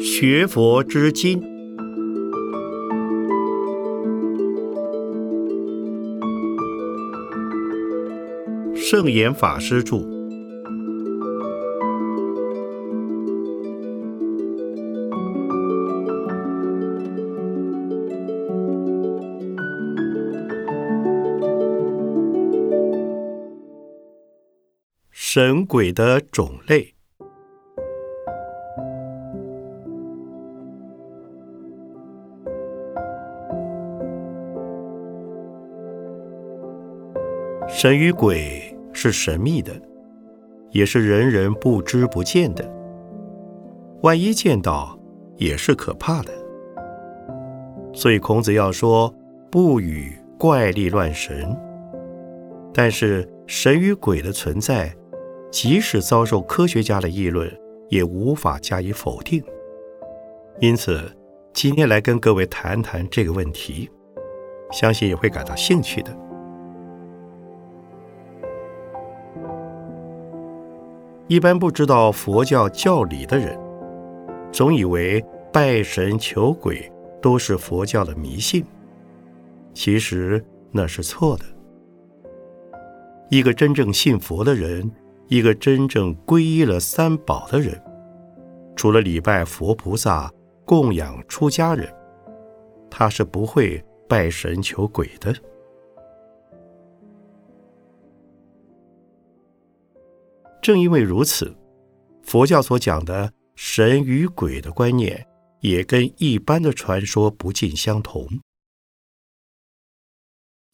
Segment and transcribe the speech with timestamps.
[0.00, 1.42] 学佛之经，
[8.74, 10.11] 圣严法师著。
[25.34, 26.94] 神鬼的种类。
[37.66, 39.72] 神与鬼是神秘的，
[40.70, 42.70] 也是人人不知不见的。
[44.02, 44.98] 万一见到，
[45.38, 46.32] 也是可怕的。
[47.94, 49.10] 所以孔子要说
[49.50, 51.58] ：“不与怪力乱神。”
[52.74, 54.94] 但是神与鬼的存在。
[55.52, 57.46] 即使遭受科学家的议论，
[57.90, 59.44] 也无法加以否定。
[60.60, 61.14] 因此，
[61.52, 63.88] 今天来跟各位谈谈这个问题，
[64.72, 66.18] 相信也会感到兴趣的。
[71.28, 73.58] 一般不知道佛教教理的人，
[74.50, 78.64] 总以为拜神求鬼都是佛教的迷信，
[79.74, 81.44] 其实那是错的。
[83.28, 84.90] 一个真正信佛的人。
[85.28, 87.82] 一个真正皈依了三宝的人，
[88.76, 90.32] 除了礼拜佛菩萨、
[90.64, 91.92] 供养出家人，
[92.90, 95.34] 他是不会拜神求鬼的。
[100.60, 101.56] 正因为如此，
[102.22, 105.26] 佛教所讲的神与鬼的观念，
[105.60, 108.28] 也跟一般的传说不尽相同。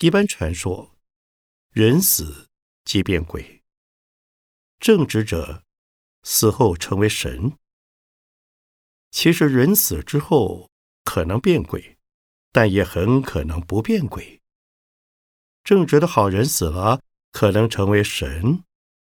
[0.01, 0.91] 一般传说，
[1.73, 2.49] 人死
[2.85, 3.58] 即变鬼。
[4.79, 5.65] 正直者
[6.23, 7.53] 死后成为神。
[9.11, 10.71] 其实人死之后
[11.05, 11.99] 可能变鬼，
[12.53, 14.41] 但也很可能不变鬼。
[15.65, 17.03] 正直的好人死了，
[17.33, 18.65] 可能成为神，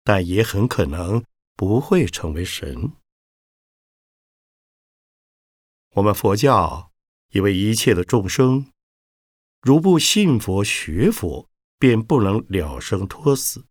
[0.02, 2.92] 但也很可能不会成为神。
[5.94, 6.92] 我们佛教
[7.30, 8.72] 以为一切的众生，
[9.60, 11.48] 如不信佛学佛，
[11.78, 13.66] 便不能了生脱死。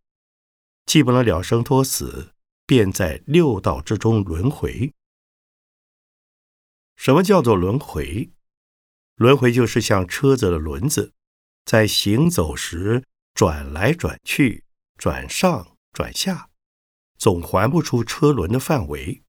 [0.86, 2.34] 既不能了生脱死，
[2.66, 4.92] 便在六道之中轮回。
[6.96, 8.30] 什么叫做轮回？
[9.14, 11.12] 轮回就是像车子的轮子，
[11.64, 13.04] 在行走时
[13.34, 14.64] 转来转去，
[14.96, 16.50] 转上转下，
[17.16, 19.22] 总还不出车轮的范围。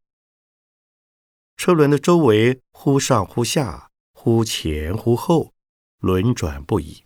[1.57, 5.53] 车轮的周围忽上忽下，忽前忽后，
[5.99, 7.05] 轮转不已。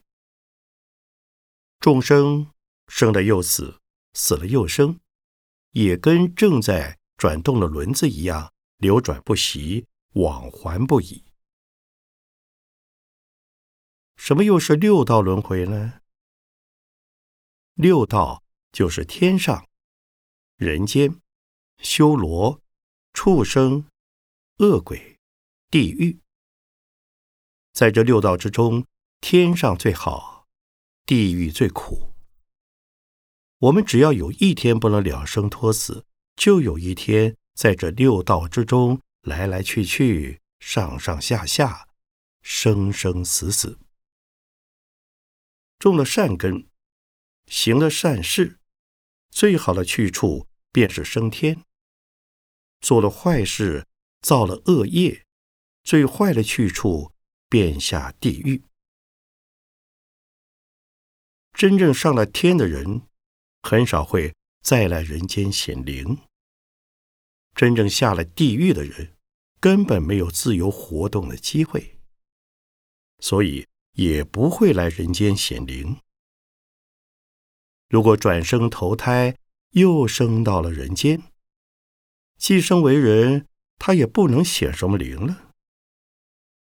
[1.80, 2.52] 众生
[2.88, 3.80] 生了又死。
[4.16, 5.00] 死了又生，
[5.72, 11.24] 也跟正在转动的轮子一样，流转不息，往还不已。
[14.16, 16.00] 什么又是六道轮回呢？
[17.74, 19.68] 六道就是天上、
[20.56, 21.22] 人间、
[21.80, 22.62] 修罗、
[23.12, 23.86] 畜生、
[24.60, 25.20] 恶鬼、
[25.70, 26.22] 地狱。
[27.74, 28.88] 在这六道之中，
[29.20, 30.48] 天上最好，
[31.06, 32.15] 地狱最苦。
[33.66, 36.06] 我们只要有一天不能了生脱死，
[36.36, 41.88] 就有一天在这六道之中来来去去、上上下下、
[42.44, 43.80] 生生死死。
[45.80, 46.68] 种了善根，
[47.48, 48.60] 行了善事，
[49.32, 51.56] 最好的去处便是升天；
[52.82, 53.88] 做了坏事，
[54.22, 55.26] 造了恶业，
[55.84, 57.12] 最坏的去处
[57.50, 58.62] 便下地狱。
[61.54, 63.02] 真正上了天的人。
[63.68, 64.32] 很少会
[64.62, 66.20] 再来人间显灵。
[67.56, 69.18] 真正下了地狱的人，
[69.60, 71.98] 根本没有自由活动的机会，
[73.18, 75.98] 所以也不会来人间显灵。
[77.90, 79.36] 如果转生投胎，
[79.72, 81.24] 又生到了人间，
[82.38, 83.48] 既生为人，
[83.80, 85.50] 他也不能显什么灵了。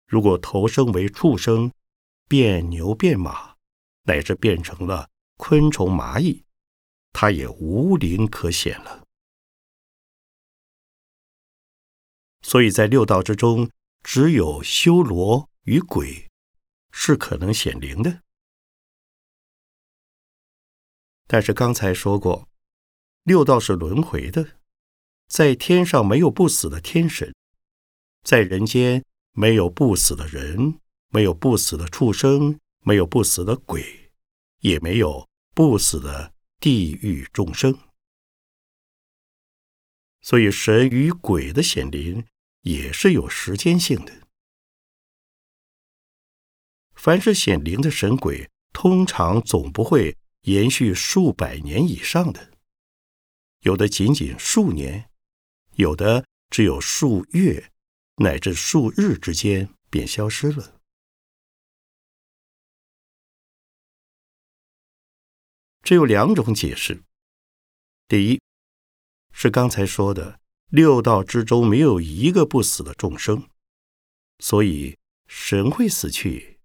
[0.08, 1.74] 如果投生为畜生，
[2.30, 3.56] 变牛变马，
[4.04, 6.46] 乃至变成了昆虫蚂蚁。
[7.20, 9.04] 他也无灵可显了，
[12.44, 13.72] 所以在六道之中，
[14.04, 16.30] 只有修罗与鬼
[16.92, 18.22] 是可能显灵的。
[21.26, 22.48] 但是刚才说过，
[23.24, 24.60] 六道是轮回的，
[25.28, 27.34] 在天上没有不死的天神，
[28.22, 30.80] 在人间没有不死的人，
[31.10, 34.12] 没有不死的畜生，没有不死的鬼，
[34.60, 36.37] 也没有不死的。
[36.60, 37.78] 地狱众生，
[40.22, 42.26] 所以神与鬼的显灵
[42.62, 44.28] 也是有时间性的。
[46.96, 52.52] 凡是显灵的神鬼，通常总不会延续数百年以上的，
[53.60, 55.12] 有的仅仅数年，
[55.76, 57.72] 有的只有数月
[58.16, 60.77] 乃至数日之间便消失了。
[65.88, 67.02] 只有两种解释：
[68.10, 68.42] 第一，
[69.32, 73.48] 是刚才说的六道之中没有一个不死的众生，
[74.40, 74.98] 所以
[75.28, 76.60] 神会死去。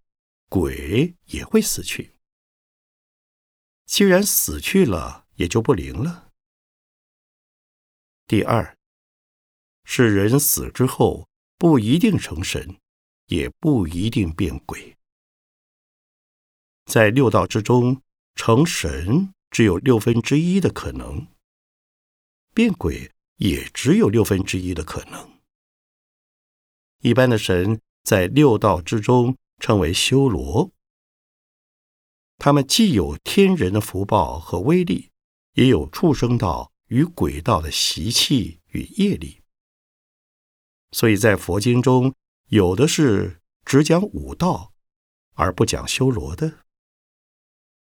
[0.49, 2.17] 鬼也会死去，
[3.85, 6.29] 既然死去了，也就不灵了。
[8.27, 8.77] 第二，
[9.85, 12.77] 是人死之后不一定成神，
[13.27, 14.97] 也不一定变鬼。
[16.87, 18.03] 在六道之中，
[18.35, 21.27] 成神只有六分之一的可能，
[22.55, 25.31] 变鬼也只有六分之一的可能。
[27.01, 29.37] 一般的神在六道之中。
[29.63, 30.73] 称为修罗，
[32.37, 35.13] 他们既有天人的福报和威力，
[35.53, 39.41] 也有畜生道与鬼道的习气与业力。
[40.91, 42.13] 所以在佛经中，
[42.49, 44.73] 有的是只讲五道，
[45.35, 46.65] 而不讲修罗的。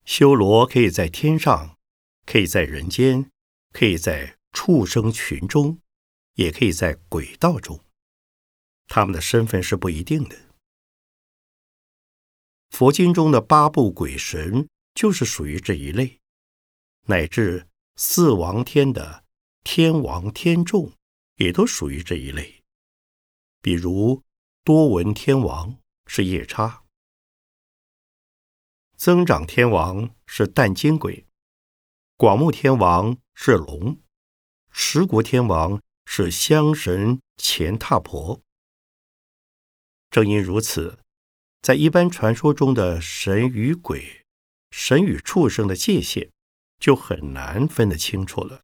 [0.04, 1.78] 修罗可以在天上，
[2.26, 3.30] 可以在人间，
[3.72, 5.78] 可以在畜生群中，
[6.34, 7.84] 也可以在鬼道中，
[8.86, 10.36] 他们的身份是不一定的。
[12.70, 16.18] 佛经中的八部鬼神就是属于这一类，
[17.06, 19.24] 乃至四王天的
[19.62, 20.92] 天王天众
[21.36, 22.62] 也都属于这一类。
[23.60, 24.22] 比如
[24.64, 26.81] 多闻天王是夜叉，
[29.04, 31.26] 增长天王是淡金鬼，
[32.16, 33.98] 广目天王是龙，
[34.70, 38.40] 持国天王是香神乾闼婆。
[40.08, 41.00] 正因如此。
[41.60, 44.24] 在一般传说中的神与鬼、
[44.70, 46.30] 神与畜生的界限，
[46.78, 48.62] 就很难分得清楚了。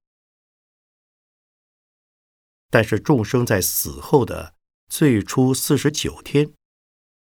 [2.70, 4.54] 但是众生在死后的
[4.88, 6.52] 最初四十九天，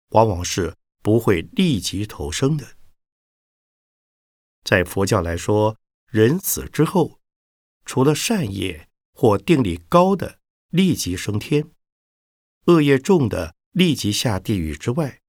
[0.10, 2.75] 往往是不会立即投生的。
[4.66, 5.78] 在佛教来说，
[6.08, 7.22] 人死之后，
[7.86, 10.40] 除了善业或定力高的
[10.70, 11.70] 立即升天，
[12.66, 15.22] 恶业重的立即下地狱之外，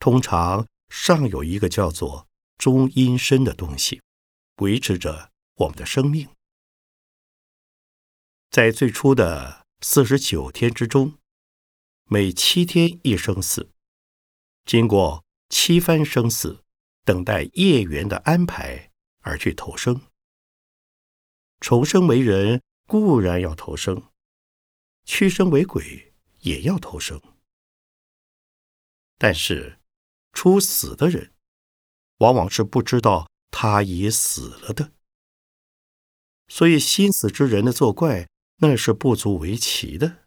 [0.00, 2.28] 通常尚有一个叫做
[2.58, 4.02] 中阴身的东西，
[4.56, 6.28] 维持着我们的生命。
[8.50, 11.16] 在最初的四十九天之中，
[12.06, 13.70] 每七天一生死，
[14.64, 16.64] 经过七番生死，
[17.08, 19.98] 等待业缘的安排而去投生。
[21.58, 24.10] 重生为人固然要投生，
[25.06, 27.18] 屈生为鬼也要投生，
[29.16, 29.78] 但是。
[30.34, 31.32] 初死的人，
[32.18, 34.92] 往往是不知道他已死了的，
[36.46, 38.28] 所以心死之人的作怪，
[38.58, 40.26] 那是不足为奇的。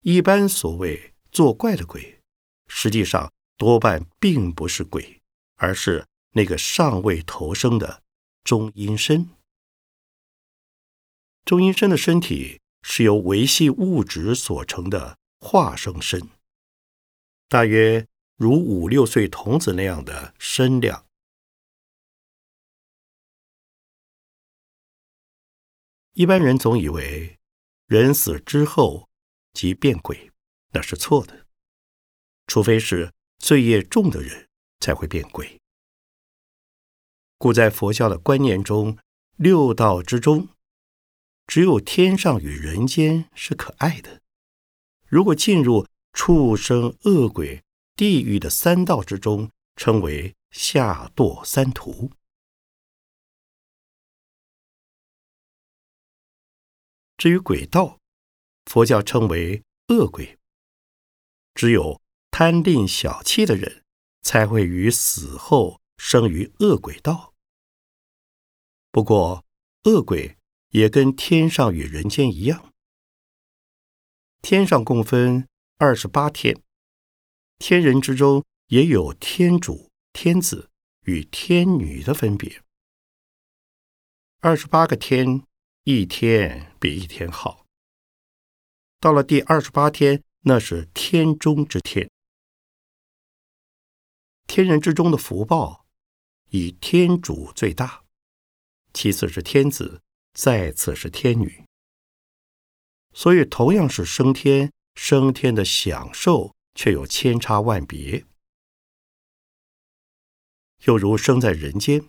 [0.00, 2.22] 一般所谓作怪的鬼，
[2.68, 5.20] 实际上多半并不是鬼，
[5.56, 8.02] 而是那个尚未投生的
[8.42, 9.28] 中阴身。
[11.44, 16.30] 中阴身的身体是由维系物质所成的化生身，
[17.50, 18.08] 大约。
[18.40, 21.04] 如五六岁童子那样的身量，
[26.12, 27.36] 一般人总以为
[27.86, 29.08] 人死之后
[29.52, 30.30] 即变鬼，
[30.70, 31.48] 那是错的。
[32.46, 34.48] 除非是罪业重的人
[34.80, 35.60] 才会变鬼。
[37.38, 38.98] 故在佛教的观念中，
[39.36, 40.48] 六道之中，
[41.46, 44.20] 只有天上与人间是可爱的。
[45.06, 47.62] 如果进入畜生恶鬼，
[47.94, 52.10] 地狱的三道之中，称为下堕三途。
[57.16, 57.98] 至于鬼道，
[58.66, 60.38] 佛教称为恶鬼。
[61.54, 63.82] 只有贪吝小气的人，
[64.22, 67.34] 才会于死后生于恶鬼道。
[68.90, 69.44] 不过，
[69.84, 70.36] 恶鬼
[70.70, 72.72] 也跟天上与人间一样，
[74.40, 76.62] 天上共分二十八天。
[77.58, 80.70] 天人之中也有天主、天子
[81.04, 82.62] 与天女的分别。
[84.40, 85.42] 二十八个天，
[85.84, 87.66] 一天比一天好。
[89.00, 92.08] 到了第二十八天，那是天中之天。
[94.48, 95.84] 天人之中的福报，
[96.48, 98.02] 以天主最大，
[98.94, 100.00] 其次是天子，
[100.32, 101.64] 再次是天女。
[103.12, 108.24] 所以同样是升天，升天的享受却有千差万别。
[110.86, 112.08] 又如生在人间，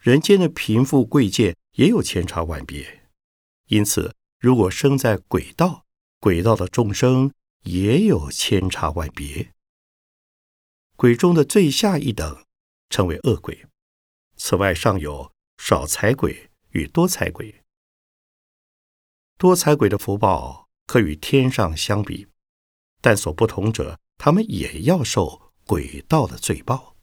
[0.00, 3.08] 人间的贫富贵贱也有千差万别。
[3.68, 5.86] 因此，如果生在鬼道，
[6.18, 7.32] 鬼道的众生
[7.62, 9.52] 也有千差万别。
[11.00, 12.44] 鬼中的最下一等
[12.90, 13.64] 称为恶鬼。
[14.36, 17.62] 此外，尚有少财鬼与多财鬼。
[19.38, 22.26] 多财鬼的福报可与天上相比，
[23.00, 26.94] 但所不同者，他们也要受鬼道的罪报。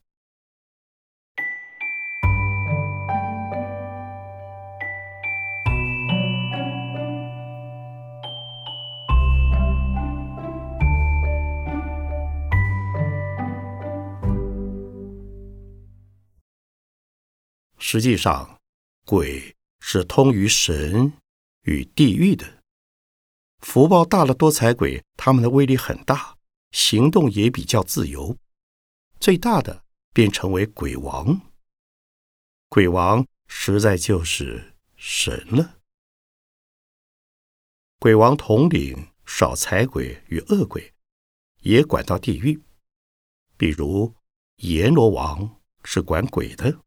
[17.89, 18.59] 实际上，
[19.05, 21.13] 鬼是通于神
[21.61, 22.61] 与地狱的。
[23.59, 26.35] 福报大的多财鬼，他们的威力很大，
[26.71, 28.35] 行动也比较自由。
[29.21, 31.39] 最大的便成为鬼王。
[32.67, 35.77] 鬼王实在就是神了。
[37.99, 40.93] 鬼王统领少财鬼与恶鬼，
[41.61, 42.61] 也管到地狱。
[43.55, 44.13] 比如
[44.57, 46.81] 阎罗王是管鬼的。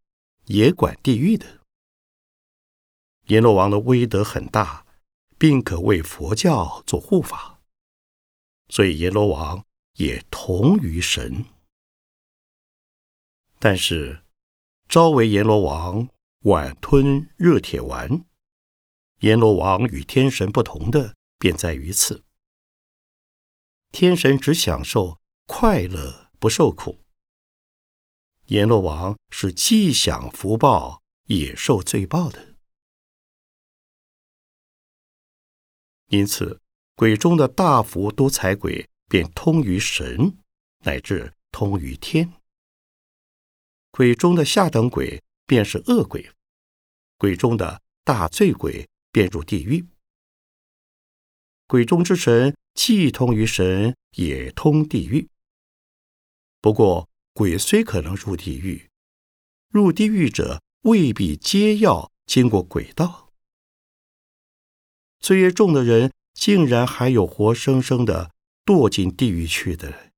[0.46, 1.60] 也管地狱的
[3.26, 4.84] 阎罗王的威德很大，
[5.38, 7.60] 并可为佛教做护法，
[8.68, 11.44] 所以阎罗王也同于神。
[13.58, 14.24] 但是，
[14.88, 16.08] 朝为阎罗王，
[16.40, 18.24] 晚吞热铁丸。
[19.20, 22.24] 阎罗王与天神不同的，便在于此：
[23.92, 27.04] 天神只享受快乐，不受苦。
[28.50, 32.56] 阎罗王是既享福报也受罪报的，
[36.08, 36.60] 因此
[36.96, 40.36] 鬼中的大福多财鬼便通于神，
[40.80, 42.26] 乃至通于天；
[43.92, 46.28] 鬼中的下等鬼便是恶鬼，
[47.18, 49.86] 鬼中的大罪鬼便入地狱。
[51.68, 55.28] 鬼中之神既通于神，也通地狱。
[56.60, 57.08] 不过。
[57.32, 58.90] 鬼虽可能入地狱，
[59.68, 63.32] 入地狱者未必皆要经过鬼道。
[65.20, 68.32] 罪业重的人，竟然还有活生生的
[68.64, 70.12] 堕进地狱去的人。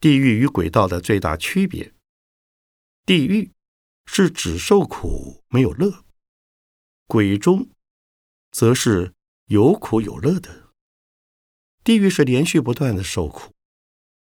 [0.00, 1.92] 地狱与鬼道的最大区别：
[3.04, 3.52] 地狱
[4.06, 6.04] 是只受苦没有乐，
[7.06, 7.70] 鬼中
[8.50, 9.14] 则是
[9.46, 10.67] 有苦有乐的。
[11.84, 13.52] 地狱是连续不断的受苦，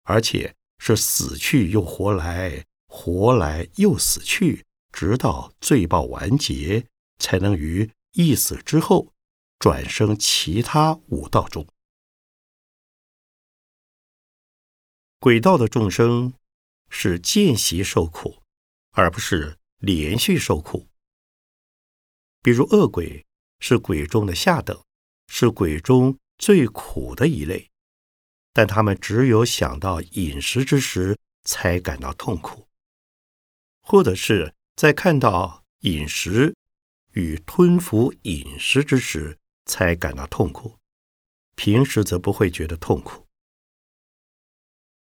[0.04, 6.86] 而且是死去又活来，活来又死去，直到罪报完结，
[7.18, 9.12] 才能于一死之后
[9.58, 11.66] 转生其他五道中。
[15.18, 16.34] 鬼道的众生
[16.88, 18.42] 是间习受苦，
[18.92, 20.86] 而不是连续受苦。
[22.42, 23.26] 比如恶鬼
[23.58, 24.80] 是鬼中的下等，
[25.26, 26.16] 是鬼中。
[26.38, 27.70] 最苦的一类，
[28.52, 32.66] 但他们只有想到饮食之时才感到痛苦，
[33.80, 36.54] 或者是在看到饮食
[37.12, 40.78] 与吞服饮食之时才感到痛苦，
[41.54, 43.26] 平时则不会觉得痛苦。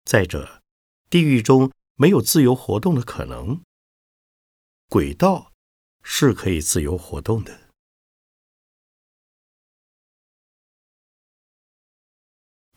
[0.04, 0.62] 再者，
[1.10, 3.60] 地狱中没有自由活动的可能，
[4.88, 5.52] 轨道
[6.02, 7.67] 是可以自由活动的。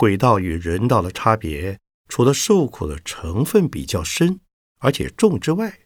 [0.01, 4.39] 鬼道与人道的差别，除了受苦的成分比较深
[4.79, 5.81] 而且重之外，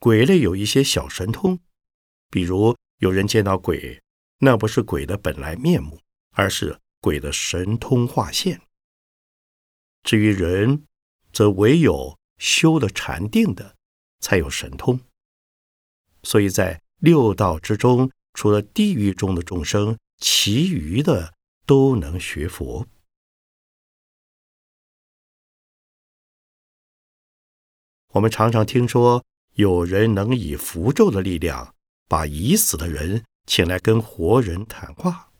[0.00, 1.60] 鬼类有一些小神通，
[2.30, 4.02] 比如有人见到鬼，
[4.38, 6.00] 那不是鬼的本来面目，
[6.32, 8.60] 而是鬼的神通化现。
[10.02, 10.84] 至于人，
[11.32, 13.76] 则唯有修了禅定的
[14.18, 14.98] 才有神通。
[16.24, 21.32] 所以在六道之中，除了地狱中的众生，其余的。
[21.70, 22.88] 都能学佛。
[28.08, 31.76] 我们常常听说有人能以符咒的力量
[32.08, 35.30] 把已死的人请来跟活人谈话，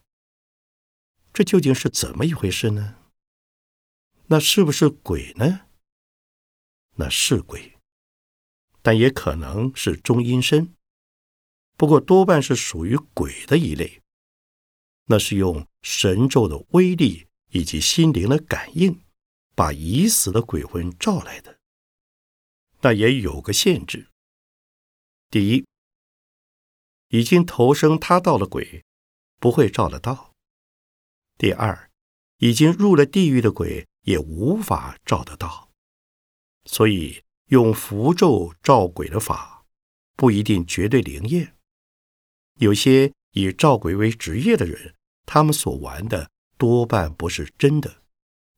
[1.32, 2.98] 这究竟是怎么一回事呢？
[4.26, 5.62] 那是不是鬼呢？
[6.94, 7.76] 那是鬼，
[8.82, 10.76] 但也可能是中阴身，
[11.76, 13.99] 不过多半是属于鬼的一类。
[15.10, 19.02] 那是用神咒的威力以及心灵的感应，
[19.56, 21.58] 把已死的鬼魂召来的。
[22.82, 24.08] 那也有个限制：
[25.28, 25.66] 第一，
[27.08, 28.84] 已经投生他道的鬼
[29.40, 30.32] 不会照得到；
[31.36, 31.90] 第二，
[32.38, 35.72] 已经入了地狱的鬼也无法照得到。
[36.66, 39.66] 所以，用符咒照鬼的法
[40.14, 41.56] 不一定绝对灵验。
[42.60, 44.94] 有些以照鬼为职业的人，
[45.26, 48.02] 他们所玩的多半不是真的，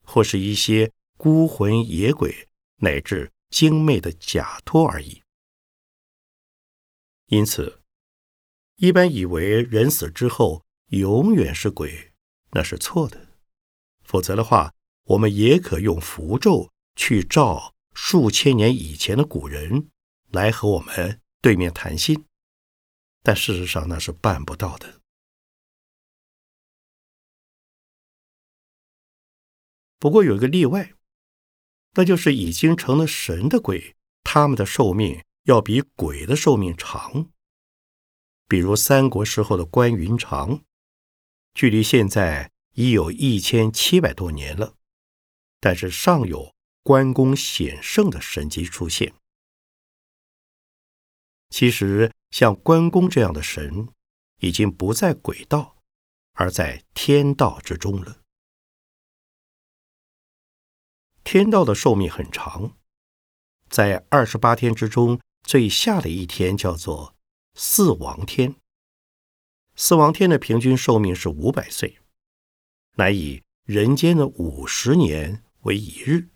[0.02, 5.23] 或是一些孤魂野鬼乃至精魅的假托而已。
[7.26, 7.81] 因此，
[8.76, 12.12] 一般以为人死之后永远是鬼，
[12.50, 13.28] 那是错的。
[14.02, 19.88] 否则的话，我们也可用符咒去照数千年以前的古人
[20.31, 22.25] 来和我们对面谈心，
[23.23, 25.01] 但事实上那是办不到的。
[30.02, 30.94] 不过有一个例外，
[31.92, 33.94] 那就是已经成了神的鬼，
[34.25, 35.23] 他们的寿命。
[35.44, 37.30] 要比鬼的寿命长，
[38.49, 40.64] 比如三国时候的关云长，
[41.54, 44.75] 距离现在已有一千七百多年了，
[45.61, 49.14] 但是尚有关公显圣的神迹出现。
[51.50, 53.88] 其实，像关公这样的神，
[54.40, 55.76] 已经不在鬼道，
[56.32, 58.21] 而在天道之中了。
[61.24, 62.76] 天道的寿命很长，
[63.68, 65.20] 在二十八天之中。
[65.44, 67.16] 最下的一天叫做
[67.54, 68.54] 四王天。
[69.74, 71.98] 四王天的平均寿命是五百岁，
[72.94, 76.28] 乃以人间的五十年为一日。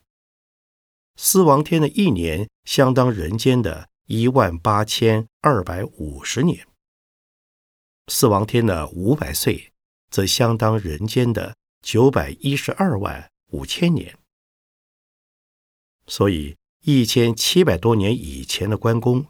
[1.14, 6.66] 四王天的一年相当人间的一万八千二百五十年。
[8.08, 9.72] 四王天的五百岁
[10.10, 14.18] 则相当人间的九百一十二万五千年。
[16.06, 16.56] 所以。
[16.88, 19.26] 一千七百多年以前的关公，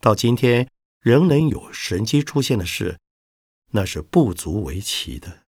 [0.00, 3.00] 到今天仍能有神迹出现的事，
[3.68, 5.46] 那是不足为奇的。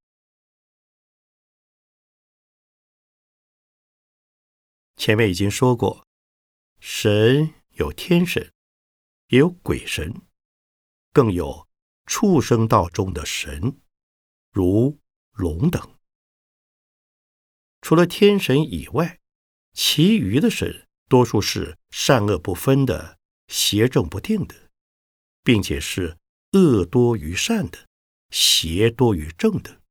[4.97, 6.07] 前面已经说过，
[6.81, 8.51] 神有天神，
[9.29, 10.23] 也有鬼神，
[11.13, 11.69] 更有
[12.07, 13.79] 畜生道中的神，
[14.53, 14.99] 如
[15.33, 15.99] 龙等。
[17.83, 19.21] 除了天神以外，
[19.73, 20.87] 其余的神。
[21.09, 24.55] 多数是善恶不分的、邪正不定的，
[25.45, 26.17] 并且是
[26.53, 27.87] 恶多于善的、
[28.31, 29.83] 邪多于正的。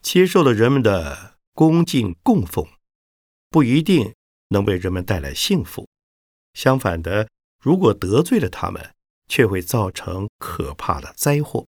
[0.00, 2.64] 接受了人们的恭敬供奉，
[3.50, 4.14] 不一定
[4.50, 5.88] 能为人们带来幸福。
[6.54, 7.28] 相反的，
[7.60, 8.94] 如果得罪了他们，
[9.26, 11.66] 却会造成可怕的灾祸。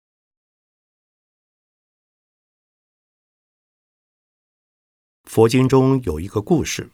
[5.27, 6.89] 佛经中有一个故事。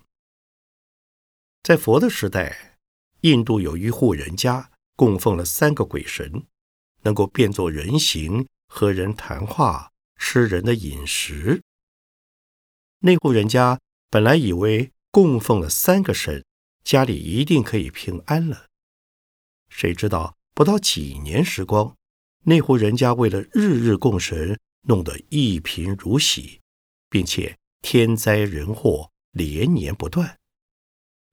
[1.62, 2.80] 在佛的时代，
[3.22, 6.43] 印度有一户人家供奉了三个鬼神，
[7.04, 11.62] 能够变作人形和人谈话、吃人的饮食。
[13.00, 16.43] 那户人家本来以为供奉了三个神，
[16.84, 18.65] 家里一定可以平安了。
[19.69, 21.96] 谁知道不到几年时光，
[22.46, 26.60] 那户人家为了日日供神，弄得一贫如洗，
[27.10, 30.39] 并且天灾人祸连年不断。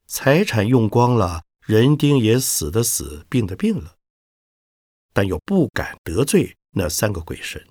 [0.06, 3.96] 财产用光了，人丁也死的死，病的病了，
[5.12, 7.64] 但又不敢得罪那三个鬼神。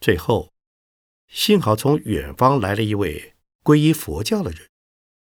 [0.00, 0.54] 最后，
[1.28, 4.70] 幸好从远方来了一位皈依佛教的人，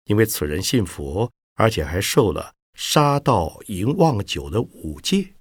[0.03, 5.35] 因为此人信佛，而且还受了杀盗淫妄酒的五戒。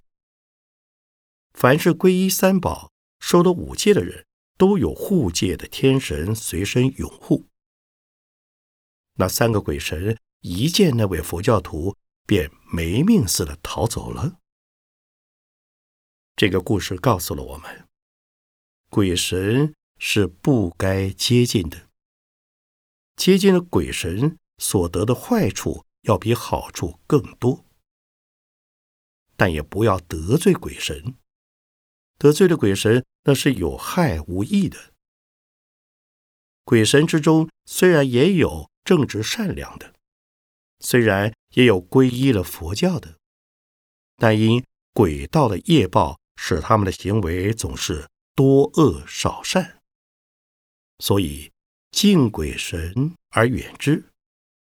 [1.53, 4.24] 凡是皈依三宝、受了五戒的人，
[4.59, 7.47] 都有护戒的天神随身拥护。
[9.14, 14.38] 那三个鬼神一见那位佛教徒，便没命似的逃走了。
[16.37, 17.88] 这个故事告诉了我们，
[18.90, 21.88] 鬼神是不该接近的。
[23.16, 27.64] 接近了鬼神，所得的坏处要比好处更多。
[29.37, 31.16] 但也不要得罪鬼神，
[32.16, 34.94] 得罪了鬼神，那是有害无益的。
[36.64, 38.68] 鬼神之中虽然也有。
[38.88, 39.92] 正直善良的，
[40.80, 43.18] 虽然也有皈依了佛教的，
[44.16, 44.64] 但因
[44.94, 49.82] 鬼道的业报，使他们的行为总是多恶少善，
[51.00, 51.52] 所以
[51.90, 54.06] 敬鬼神而远之，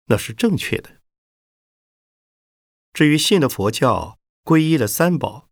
[0.08, 1.00] 那是正确的。
[2.92, 5.48] 至于信了佛教、皈依了三宝，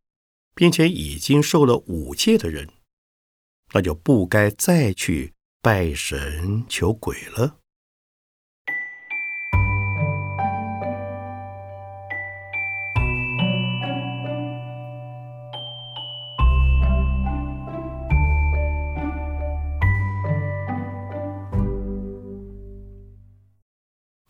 [0.55, 2.71] 并且已经受了五戒的人，
[3.73, 7.61] 那就不该再去拜神求鬼了。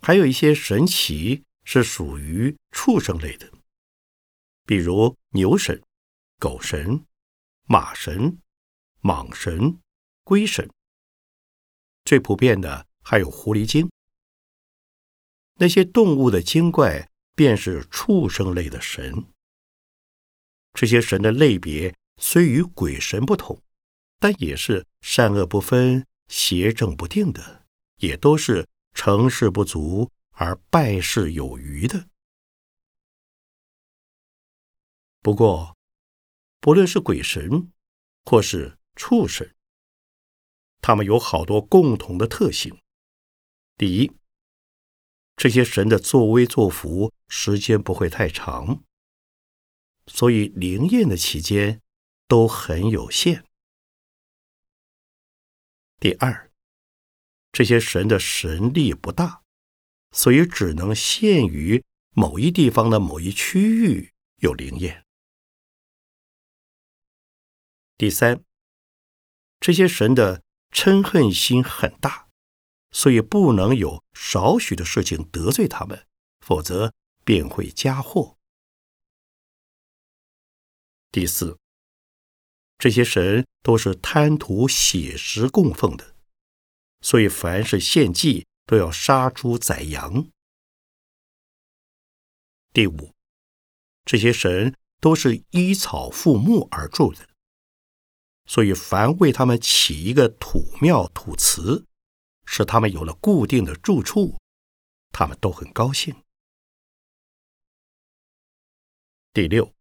[0.02, 3.48] 还有一些神奇是属于畜生类的
[4.66, 5.80] 比如牛神
[6.40, 7.04] 狗神
[7.66, 8.38] 马神
[9.02, 9.78] 蟒神、
[10.24, 10.70] 龟神。
[12.04, 13.90] 最普遍的还有狐狸精。
[15.54, 19.26] 那些动物的精怪便是畜生类的神。
[20.72, 23.62] 这些神的类别虽与鬼神不同，
[24.18, 32.08] 但也是善恶不分、邪正不定的，也都是成事不足而败事有余的。
[35.20, 35.76] 不过，
[36.60, 37.70] 不论是鬼神
[38.24, 39.56] 或是畜神，
[40.82, 42.78] 他们有好多共同的特性。
[43.78, 44.12] 第一，
[45.36, 48.84] 这些神的作威作福时间不会太长。
[50.06, 51.80] 所以灵验的期间
[52.28, 53.46] 都很有限。
[55.98, 56.50] 第二，
[57.52, 59.42] 这些神的神力不大，
[60.12, 65.06] 所以只能限于某一地方的某一区域有灵验。
[67.96, 68.44] 第三，
[69.60, 70.42] 这些神的
[70.72, 72.28] 嗔恨心很大，
[72.90, 76.06] 所以不能有少许的事情得罪他们，
[76.40, 76.94] 否则
[77.24, 78.38] 便会加祸。
[81.12, 81.58] 第四，
[82.78, 86.14] 这些神都是贪图血食供奉的，
[87.02, 90.28] 所以凡是献祭都要杀猪宰羊。
[92.72, 93.12] 第五，
[94.04, 97.28] 这些神都是依草附木而住的，
[98.50, 101.84] 所以凡为他们起一个土庙土祠，
[102.44, 104.40] 使他们有了固定的住处，
[105.12, 106.16] 他们都很高兴。
[109.32, 109.72] 第六。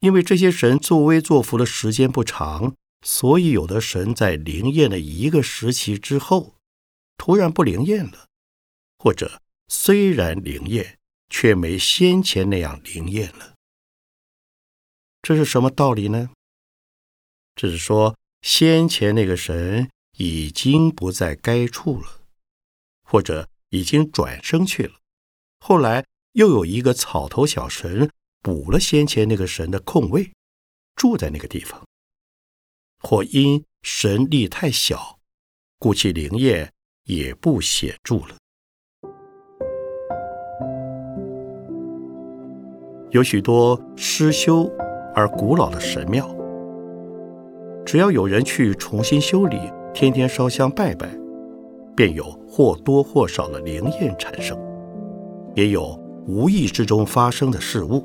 [0.00, 6.56] 因为这些神作威作福的时间不长，所以有的神在灵验了一个时期之后，
[7.16, 8.26] 突然不灵验了，
[8.98, 10.98] 或者虽然灵验，
[11.30, 13.54] 却没先前那样灵验了。
[15.22, 16.32] 这是什么道理呢？
[17.54, 22.20] 这是说先前那个神已经不在该处了，
[23.02, 24.94] 或者已经转生去了，
[25.60, 28.10] 后来又有一个草头小神。
[28.42, 30.30] 补了先前那个神的空位，
[30.96, 31.82] 住在那个地方，
[33.00, 35.18] 或因神力太小，
[35.78, 36.70] 故其灵验
[37.04, 38.36] 也不显著了。
[43.12, 44.70] 有许多失修
[45.14, 46.28] 而古老的神庙，
[47.84, 49.58] 只要有人去重新修理，
[49.92, 51.08] 天天烧香拜拜，
[51.94, 54.58] 便有或多或少的灵验产生，
[55.54, 58.02] 也有无意之中发生的事物。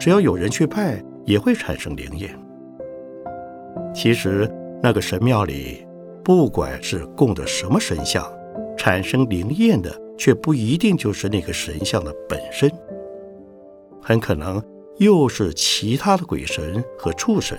[0.00, 2.36] 只要有人去拜，也会产生灵验。
[3.94, 4.50] 其实
[4.82, 5.86] 那个神庙里，
[6.24, 8.26] 不管是供的什么神像，
[8.76, 12.68] 产生灵验的却不一定就是那个神像的本身，
[14.02, 14.60] 很可能
[14.98, 17.56] 又是其他的鬼神和畜神，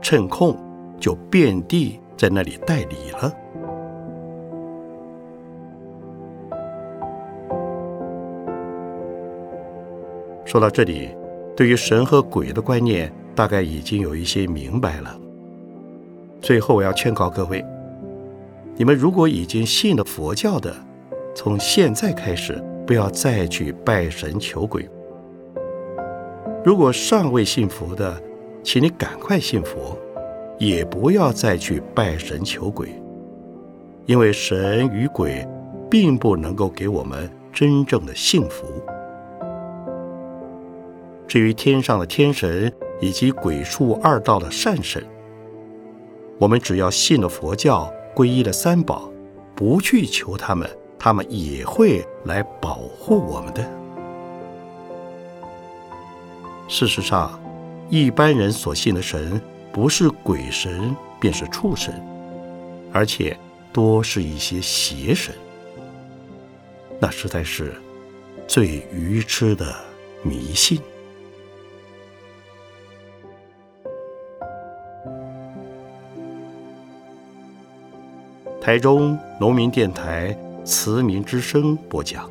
[0.00, 0.56] 趁空
[0.98, 3.32] 就遍地在那里代理了。
[10.44, 11.10] 说到这里。
[11.56, 15.14] 对于神和鬼的观念，大概已经有一些明白了。
[16.40, 17.62] 最后，我要劝告各位：
[18.76, 20.74] 你们如果已经信了佛教的，
[21.34, 24.82] 从现在开始不要再去拜神求鬼；
[26.64, 28.18] 如果尚未信佛的，
[28.62, 29.96] 请你赶快信佛，
[30.58, 32.88] 也不要再去拜神求鬼，
[34.06, 35.46] 因为神与鬼
[35.90, 38.66] 并不能够给我们真正的幸福。
[41.26, 45.02] 至于天上的天神以及鬼畜二道的善神，
[46.38, 49.10] 我们只要信了佛教，皈依了三宝，
[49.54, 50.68] 不去求他们，
[50.98, 53.64] 他们也会来保护我们的。
[56.68, 57.39] 事实上，
[57.90, 59.40] 一般人所信的神，
[59.72, 61.92] 不是鬼神，便是畜神，
[62.92, 63.36] 而且
[63.72, 65.34] 多是一些邪神，
[67.00, 67.74] 那实在是
[68.46, 69.74] 最愚痴的
[70.22, 70.80] 迷信。
[78.60, 82.30] 台中农民电台慈民之声播讲。